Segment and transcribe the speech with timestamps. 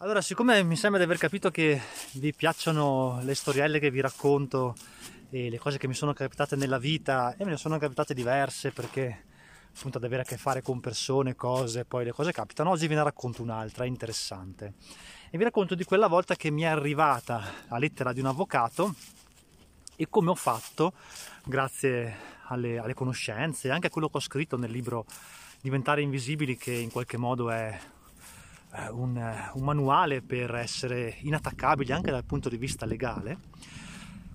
[0.00, 1.80] Allora, siccome mi sembra di aver capito che
[2.12, 4.76] vi piacciono le storielle che vi racconto
[5.28, 8.70] e le cose che mi sono capitate nella vita, e me ne sono capitate diverse
[8.70, 9.24] perché
[9.76, 12.94] appunto ad avere a che fare con persone, cose, poi le cose capitano, oggi ve
[12.94, 14.74] ne racconto un'altra interessante.
[15.30, 18.94] E vi racconto di quella volta che mi è arrivata la lettera di un avvocato
[19.96, 20.92] e come ho fatto,
[21.42, 25.06] grazie alle, alle conoscenze e anche a quello che ho scritto nel libro
[25.60, 27.76] Diventare invisibili, che in qualche modo è
[28.90, 33.38] un, un, manuale per essere inattaccabili anche dal punto di vista legale,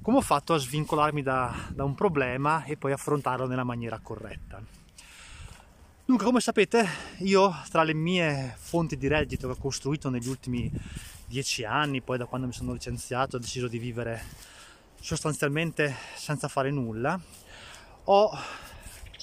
[0.01, 4.61] come ho fatto a svincolarmi da, da un problema e poi affrontarlo nella maniera corretta.
[6.05, 6.85] Dunque, come sapete,
[7.19, 10.69] io tra le mie fonti di reddito che ho costruito negli ultimi
[11.25, 14.21] dieci anni, poi da quando mi sono licenziato ho deciso di vivere
[14.99, 17.19] sostanzialmente senza fare nulla,
[18.03, 18.37] ho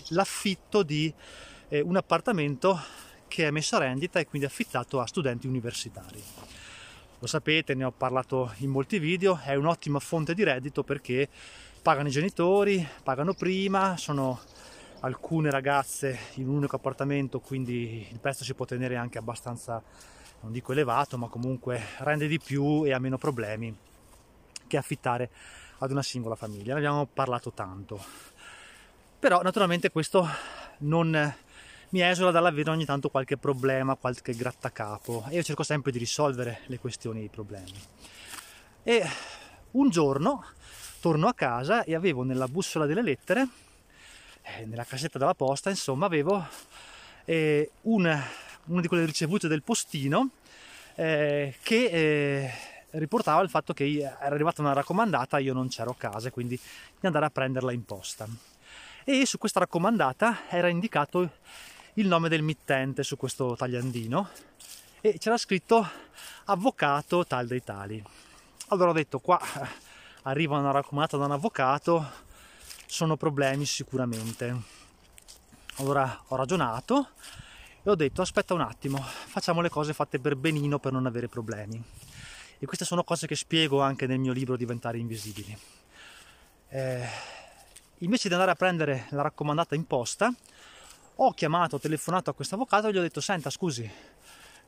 [0.08, 1.12] l'affitto di
[1.68, 2.80] eh, un appartamento
[3.30, 6.20] che è messo a rendita e quindi affittato a studenti universitari.
[7.20, 11.28] Lo sapete, ne ho parlato in molti video, è un'ottima fonte di reddito perché
[11.80, 14.40] pagano i genitori, pagano prima, sono
[15.00, 19.80] alcune ragazze in un unico appartamento, quindi il prezzo si può tenere anche abbastanza,
[20.40, 23.72] non dico elevato, ma comunque rende di più e ha meno problemi
[24.66, 25.30] che affittare
[25.78, 26.72] ad una singola famiglia.
[26.72, 28.02] Ne abbiamo parlato tanto.
[29.20, 30.26] Però naturalmente questo
[30.78, 31.34] non
[31.90, 36.60] mi esula dall'avere ogni tanto qualche problema, qualche grattacapo e io cerco sempre di risolvere
[36.66, 37.80] le questioni e i problemi.
[38.82, 39.04] E
[39.72, 40.44] un giorno
[41.00, 43.48] torno a casa e avevo nella bussola delle lettere,
[44.42, 46.46] eh, nella cassetta della posta, insomma, avevo
[47.24, 48.24] eh, una,
[48.66, 50.30] una, di quelle ricevute del postino
[50.94, 52.52] eh, che eh,
[52.90, 56.56] riportava il fatto che era arrivata una raccomandata, io non c'ero a casa, quindi
[57.00, 58.28] di andare a prenderla in posta.
[59.02, 61.30] E su questa raccomandata era indicato
[61.94, 64.28] il nome del mittente su questo tagliandino
[65.00, 65.88] e c'era scritto
[66.44, 68.02] avvocato tal dei tali.
[68.68, 69.40] Allora ho detto qua
[70.22, 72.10] arriva una raccomandata da un avvocato,
[72.86, 74.78] sono problemi sicuramente.
[75.76, 77.10] Allora ho ragionato
[77.82, 81.28] e ho detto aspetta un attimo, facciamo le cose fatte per benino per non avere
[81.28, 81.82] problemi.
[82.58, 85.56] E queste sono cose che spiego anche nel mio libro Diventare invisibili.
[86.68, 87.08] Eh,
[87.98, 90.32] invece di andare a prendere la raccomandata in posta,
[91.22, 93.88] ho chiamato, ho telefonato a questo avvocato e gli ho detto senta scusi,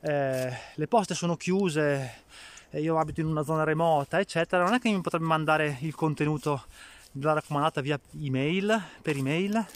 [0.00, 2.24] eh, le poste sono chiuse,
[2.72, 6.64] io abito in una zona remota, eccetera, non è che mi potrebbe mandare il contenuto
[7.10, 9.66] della raccomandata via email, per email?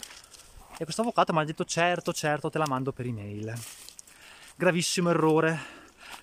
[0.77, 3.51] E questo avvocato mi ha detto certo, certo, te la mando per email.
[4.55, 5.59] Gravissimo errore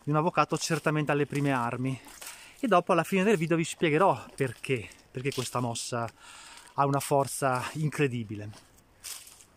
[0.05, 2.01] di un avvocato certamente alle prime armi.
[2.61, 6.09] E dopo alla fine del video vi spiegherò perché, perché questa mossa
[6.75, 8.74] ha una forza incredibile.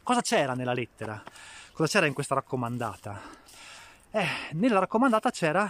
[0.07, 1.21] Cosa c'era nella lettera?
[1.73, 3.21] Cosa c'era in questa raccomandata?
[4.11, 5.69] Eh, nella raccomandata c'era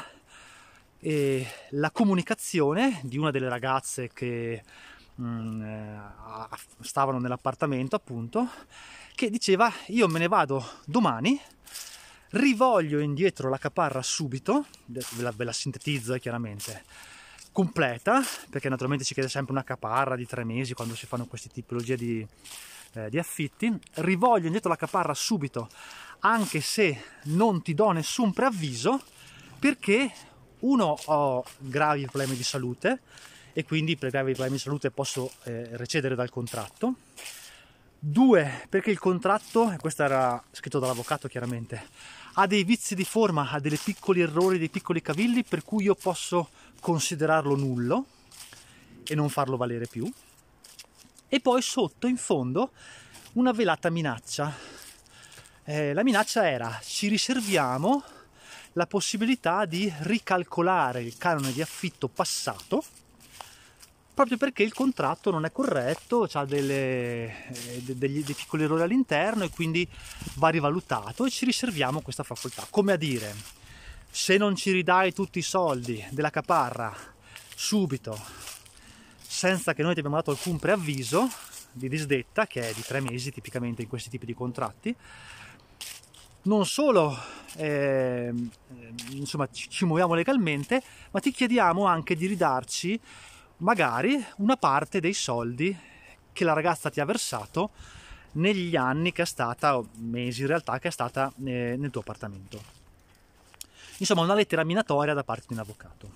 [0.99, 4.63] eh, la comunicazione di una delle ragazze che
[5.15, 6.01] mh, mm, eh,
[6.81, 8.47] stavano nell'appartamento, appunto,
[9.15, 11.41] che diceva io me ne vado domani,
[12.29, 16.83] rivoglio indietro la caparra subito, ve la, ve la sintetizzo eh, chiaramente,
[17.51, 18.21] completa,
[18.51, 21.97] perché naturalmente ci chiede sempre una caparra di tre mesi quando si fanno queste tipologie
[21.97, 22.27] di,
[22.97, 25.69] eh, di affitti, rivoglio indietro la caparra subito,
[26.19, 29.01] anche se non ti do nessun preavviso,
[29.59, 30.11] perché
[30.59, 33.01] uno ho gravi problemi di salute
[33.53, 36.95] e quindi per gravi problemi di salute posso eh, recedere dal contratto.
[37.99, 41.89] Due, perché il contratto, questo era scritto dall'avvocato chiaramente,
[42.33, 45.95] ha dei vizi di forma, ha dei piccoli errori, dei piccoli cavilli per cui io
[45.95, 48.05] posso considerarlo nullo
[49.03, 50.11] e non farlo valere più
[51.27, 52.71] e poi sotto in fondo
[53.33, 54.53] una velata minaccia.
[55.63, 58.03] Eh, la minaccia era ci riserviamo
[58.73, 62.83] la possibilità di ricalcolare il canone di affitto passato
[64.17, 69.43] proprio perché il contratto non è corretto, ha delle, eh, degli, dei piccoli errori all'interno
[69.43, 69.87] e quindi
[70.35, 72.65] va rivalutato e ci riserviamo questa facoltà.
[72.67, 73.35] Come a dire,
[74.09, 76.91] se non ci ridai tutti i soldi della caparra
[77.53, 78.19] subito
[79.27, 81.29] senza che noi ti abbiamo dato alcun preavviso
[81.71, 84.95] di disdetta, che è di tre mesi tipicamente in questi tipi di contratti,
[86.43, 87.15] non solo
[87.57, 88.33] eh,
[89.09, 90.81] insomma, ci, muoviamo legalmente,
[91.11, 92.99] ma ti chiediamo anche di ridarci
[93.57, 95.77] magari una parte dei soldi
[96.31, 97.71] che la ragazza ti ha versato
[98.33, 102.01] negli anni che è stata, o mesi in realtà, che è stata eh, nel tuo
[102.01, 102.75] appartamento.
[103.97, 106.11] Insomma, una lettera minatoria da parte di un avvocato.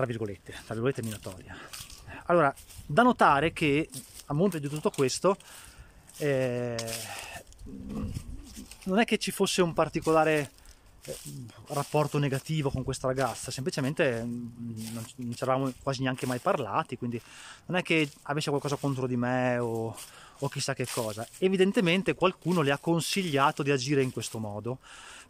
[0.00, 1.54] Tra virgolette, tra virgolette minatoria.
[2.24, 2.54] Allora,
[2.86, 3.86] da notare che
[4.24, 5.36] a monte di tutto questo
[6.16, 6.74] eh,
[8.84, 10.52] non è che ci fosse un particolare
[11.04, 11.16] eh,
[11.66, 15.04] rapporto negativo con questa ragazza, semplicemente mm, non,
[15.34, 17.20] ci eravamo quasi neanche mai parlati, quindi
[17.66, 19.94] non è che avesse qualcosa contro di me o,
[20.38, 21.28] o chissà che cosa.
[21.36, 24.78] Evidentemente qualcuno le ha consigliato di agire in questo modo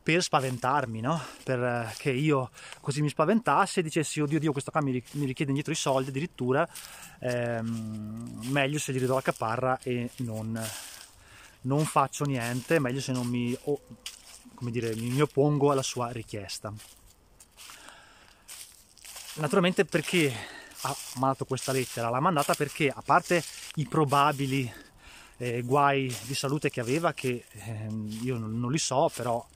[0.03, 1.21] per spaventarmi, no?
[1.45, 2.51] Perché io
[2.81, 6.69] così mi spaventassi e dicessi, oddio Dio, questo qua mi, richiede indietro i soldi addirittura,
[7.21, 10.61] ehm, meglio se gli ridò la caparra e non,
[11.63, 13.81] non faccio niente, meglio se non mi, oh,
[14.61, 16.73] dire, mi oppongo alla sua richiesta.
[19.35, 20.33] Naturalmente perché
[20.83, 22.09] ha mandato questa lettera?
[22.09, 23.43] L'ha mandata perché, a parte
[23.77, 24.71] i probabili
[25.37, 27.87] eh, guai di salute che aveva, che eh,
[28.23, 29.47] io non, non, li so, però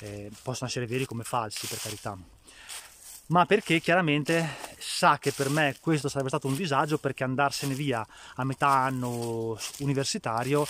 [0.00, 2.16] eh, possono essere veri come falsi, per carità.
[3.26, 8.06] Ma perché chiaramente sa che per me questo sarebbe stato un disagio perché andarsene via
[8.34, 10.66] a metà anno universitario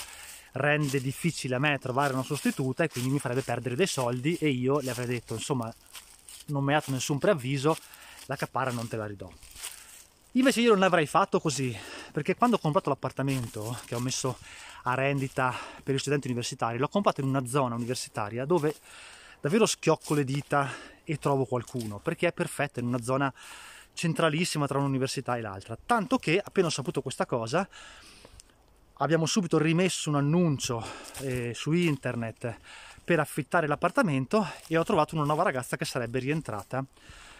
[0.53, 4.47] rende difficile a me trovare una sostituta e quindi mi farebbe perdere dei soldi e
[4.47, 5.73] io le avrei detto insomma
[6.47, 7.75] non mi ha dato nessun preavviso
[8.27, 9.29] la caparra non te la ridò
[10.31, 11.77] invece io non l'avrei fatto così
[12.11, 14.37] perché quando ho comprato l'appartamento che ho messo
[14.83, 18.73] a rendita per gli studenti universitari l'ho comprato in una zona universitaria dove
[19.45, 20.67] davvero schiocco le dita
[21.03, 23.31] e trovo qualcuno perché è perfetta in una zona
[23.93, 27.69] centralissima tra un'università e l'altra tanto che appena ho saputo questa cosa
[28.93, 30.83] abbiamo subito rimesso un annuncio
[31.19, 32.57] eh, su internet
[33.03, 36.83] per affittare l'appartamento e ho trovato una nuova ragazza che sarebbe rientrata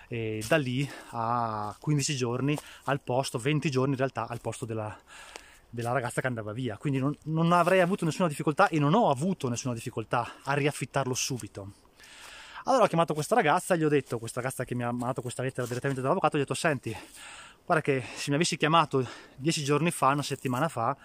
[0.07, 4.95] eh, da lì a 15 giorni al posto, 20 giorni in realtà al posto della,
[5.71, 6.77] della ragazza che andava via.
[6.77, 11.15] Quindi non, non avrei avuto nessuna difficoltà e non ho avuto nessuna difficoltà a riaffittarlo
[11.15, 11.83] subito.
[12.67, 15.43] Allora ho chiamato questa ragazza, gli ho detto, questa ragazza che mi ha mandato questa
[15.43, 16.97] lettera direttamente dall'avvocato, gli ho detto senti,
[17.63, 20.97] guarda che se mi avessi chiamato dieci giorni fa, una settimana fa,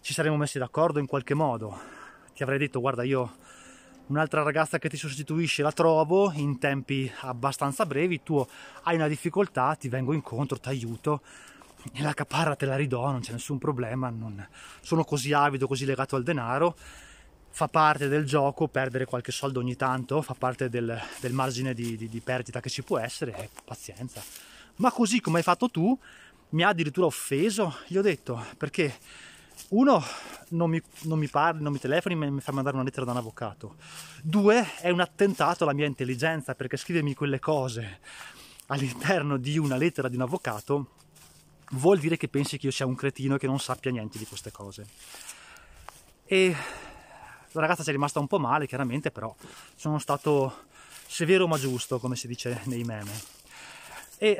[0.00, 1.76] ci saremmo messi d'accordo in qualche modo.
[2.32, 3.38] Ti avrei detto, guarda, io
[4.06, 8.46] un'altra ragazza che ti sostituisce la trovo in tempi abbastanza brevi, tu
[8.84, 11.22] hai una difficoltà, ti vengo incontro, ti aiuto
[11.92, 14.46] e la caparra te la ridò, non c'è nessun problema, non
[14.80, 16.76] sono così avido, così legato al denaro.
[17.50, 21.96] Fa parte del gioco perdere qualche soldo ogni tanto, fa parte del, del margine di,
[21.96, 24.22] di, di perdita che ci può essere, eh, pazienza.
[24.76, 25.98] Ma così come hai fatto tu,
[26.50, 28.96] mi ha addirittura offeso, gli ho detto, perché
[29.70, 30.02] uno,
[30.50, 33.18] non mi, non mi parli, non mi telefoni, mi fa mandare una lettera da un
[33.18, 33.76] avvocato.
[34.22, 38.00] Due, è un attentato alla mia intelligenza perché scrivermi quelle cose
[38.66, 40.90] all'interno di una lettera di un avvocato
[41.72, 44.26] vuol dire che pensi che io sia un cretino e che non sappia niente di
[44.26, 44.86] queste cose.
[46.24, 46.54] E
[47.52, 49.34] la ragazza ci è rimasta un po' male, chiaramente, però
[49.74, 50.66] sono stato
[51.06, 53.12] severo ma giusto, come si dice nei meme.
[54.18, 54.38] E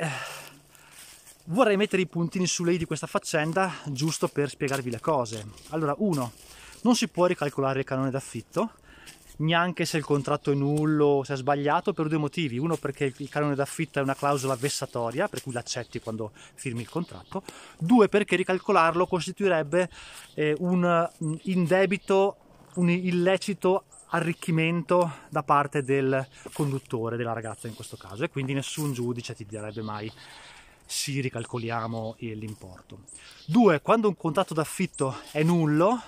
[1.45, 5.47] vorrei mettere i puntini su lei di questa faccenda giusto per spiegarvi le cose.
[5.69, 6.31] Allora, uno,
[6.81, 8.71] non si può ricalcolare il canone d'affitto,
[9.37, 12.57] neanche se il contratto è nullo o se è sbagliato per due motivi.
[12.57, 16.89] Uno perché il canone d'affitto è una clausola vessatoria, per cui l'accetti quando firmi il
[16.89, 17.43] contratto.
[17.77, 19.89] Due perché ricalcolarlo costituirebbe
[20.35, 21.09] eh, un
[21.43, 22.37] indebito,
[22.75, 28.93] un illecito arricchimento da parte del conduttore, della ragazza in questo caso, e quindi nessun
[28.93, 30.11] giudice ti direbbe mai
[30.85, 33.01] sì, ricalcoliamo l'importo.
[33.45, 36.01] Due, quando un contratto d'affitto è nullo,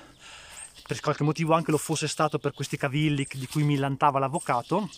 [0.88, 4.90] per qualche motivo anche lo fosse stato per questi cavilli di cui mi lantava l'avvocato,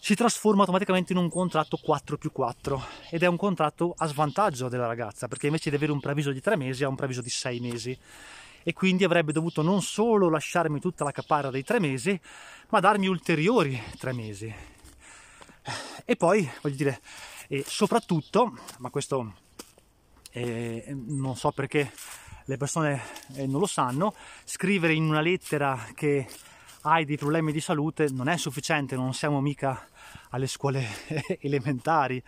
[0.00, 4.68] si trasforma automaticamente in un contratto 4 più 4 ed è un contratto a svantaggio
[4.68, 7.28] della ragazza perché invece di avere un preavviso di 3 mesi ha un preavviso di
[7.28, 7.98] 6 mesi
[8.68, 12.20] e quindi avrebbe dovuto non solo lasciarmi tutta la caparra dei 3 mesi
[12.70, 14.52] ma darmi ulteriori 3 mesi
[16.04, 17.00] e poi voglio dire
[17.48, 19.34] e soprattutto, ma questo
[20.32, 21.92] eh, non so perché
[22.44, 23.00] le persone
[23.34, 26.26] eh, non lo sanno, scrivere in una lettera che
[26.82, 29.88] hai dei problemi di salute non è sufficiente, non siamo mica
[30.30, 30.84] alle scuole
[31.40, 32.22] elementari,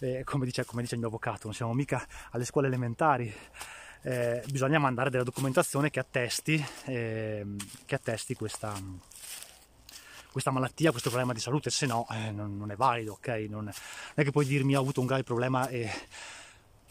[0.00, 3.34] eh, come, dice, come, dice, il mio avvocato, non siamo mica alle scuole elementari.
[4.02, 8.72] Eh, bisogna mandare della documentazione che attesti, ehm, che attesti questa,
[10.30, 13.28] questa malattia, questo problema di salute, se no eh, non, non, è valido, ok?
[13.48, 13.72] Non, non,
[14.14, 15.90] è che puoi dirmi ho avuto un grave problema e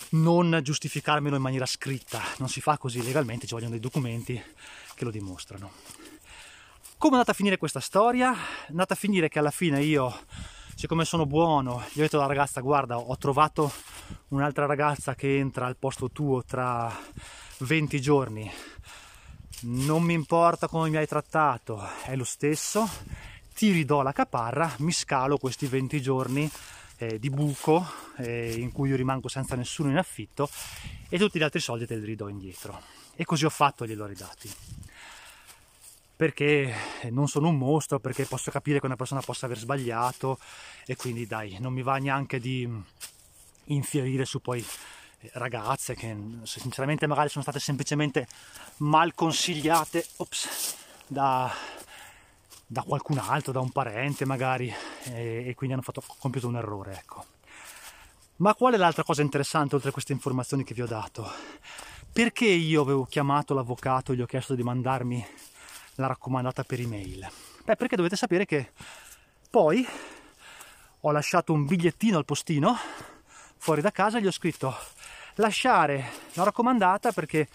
[0.10, 4.42] non giustificarmelo in maniera scritta, non si fa così legalmente, ci vogliono dei documenti
[4.94, 5.72] che lo dimostrano.
[6.98, 8.34] Come è andata a finire questa storia?
[8.34, 10.14] È andata a finire che alla fine io,
[10.76, 13.72] siccome sono buono, gli ho detto alla ragazza guarda ho trovato
[14.30, 16.92] un'altra ragazza che entra al posto tuo tra
[17.60, 18.52] 20 giorni,
[19.62, 22.88] non mi importa come mi hai trattato, è lo stesso,
[23.56, 26.50] ti ridò la caparra, mi scalo questi 20 giorni
[26.98, 27.86] eh, di buco
[28.18, 30.50] eh, in cui io rimango senza nessuno in affitto
[31.10, 32.82] e tutti gli altri soldi te li ridò indietro.
[33.16, 34.52] E così ho fatto e glieli ho ridati.
[36.16, 36.74] perché
[37.12, 40.40] non sono un mostro, perché posso capire che una persona possa aver sbagliato
[40.86, 42.68] e quindi dai, non mi va neanche di
[43.68, 44.66] infierire su poi
[45.34, 48.28] ragazze che sinceramente magari sono state semplicemente
[48.78, 50.76] mal consigliate ops,
[51.08, 51.52] da,
[52.66, 56.94] da qualcun altro, da un parente magari e, e quindi hanno fatto, compiuto un errore,
[56.94, 57.26] ecco.
[58.38, 61.28] Ma qual è l'altra cosa interessante oltre a queste informazioni che vi ho dato?
[62.12, 65.26] Perché io avevo chiamato l'avvocato e gli ho chiesto di mandarmi
[65.96, 67.28] la raccomandata per email?
[67.64, 68.72] Beh, perché dovete sapere che
[69.50, 69.86] poi
[71.02, 72.78] ho lasciato un bigliettino al postino
[73.58, 74.76] fuori da casa e gli ho scritto
[75.36, 77.48] lasciare la raccomandata perché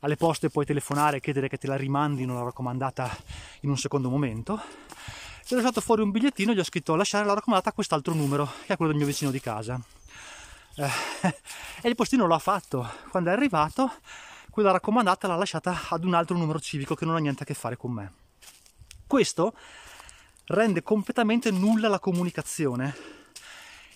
[0.00, 3.10] alle poste puoi telefonare e chiedere che te la rimandino la raccomandata
[3.60, 4.60] in un secondo momento.
[5.46, 8.14] Gli ho lasciato fuori un bigliettino e gli ho scritto lasciare la raccomandata a quest'altro
[8.14, 9.80] numero, che è quello del mio vicino di casa.
[10.76, 10.90] Eh,
[11.82, 12.86] e il postino l'ha fatto.
[13.10, 13.92] Quando è arrivato,
[14.50, 17.54] quella raccomandata l'ha lasciata ad un altro numero civico che non ha niente a che
[17.54, 18.12] fare con me.
[19.06, 19.54] Questo
[20.46, 22.94] rende completamente nulla la comunicazione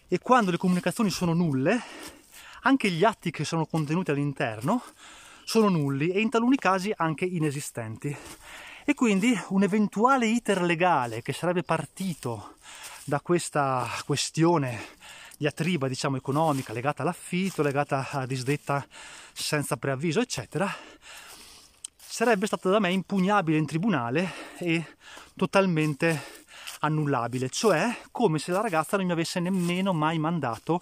[0.09, 1.81] e quando le comunicazioni sono nulle,
[2.63, 4.83] anche gli atti che sono contenuti all'interno
[5.45, 8.15] sono nulli e in taluni casi anche inesistenti.
[8.85, 12.57] E quindi un eventuale iter legale che sarebbe partito
[13.05, 14.97] da questa questione
[15.39, 18.87] diatriba diciamo economica legata all'affitto, legata a disdetta
[19.33, 20.71] senza preavviso, eccetera,
[21.97, 24.85] sarebbe stato da me impugnabile in tribunale e
[25.37, 26.38] totalmente
[26.81, 30.81] annullabile, cioè come se la ragazza non mi avesse nemmeno mai mandato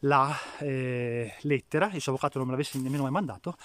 [0.00, 3.56] la eh, lettera, il suo avvocato non me l'avesse nemmeno mai mandato,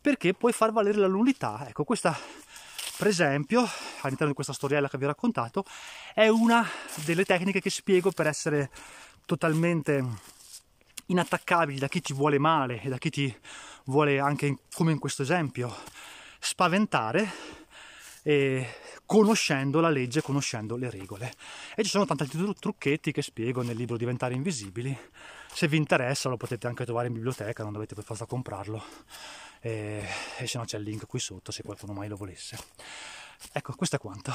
[0.00, 1.66] perché puoi far valere la nullità.
[1.68, 2.16] Ecco, questa
[2.96, 3.60] per esempio,
[4.00, 5.66] all'interno di questa storiella che vi ho raccontato,
[6.14, 6.66] è una
[7.04, 8.70] delle tecniche che spiego per essere
[9.26, 10.02] totalmente
[11.06, 13.36] inattaccabili da chi ti vuole male e da chi ti
[13.84, 15.76] vuole anche, come in questo esempio,
[16.38, 17.30] spaventare
[18.22, 18.66] e
[19.06, 21.32] conoscendo la legge, conoscendo le regole.
[21.74, 24.96] E ci sono tanti trucchetti che spiego nel libro Diventare Invisibili.
[25.52, 28.82] Se vi interessa lo potete anche trovare in biblioteca, non dovete per forza comprarlo.
[29.60, 30.04] E,
[30.38, 32.58] e se no c'è il link qui sotto se qualcuno mai lo volesse.
[33.52, 34.32] Ecco, questo è quanto.